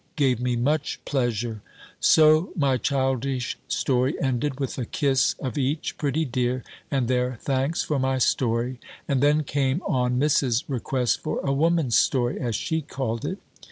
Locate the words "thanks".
7.43-7.83